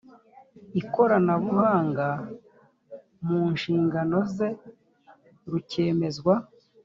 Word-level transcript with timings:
ikoranabuhanga 0.81 2.07
mu 3.27 3.41
nshingano 3.53 4.17
ze 4.33 4.47
rukemezwa 5.49 6.33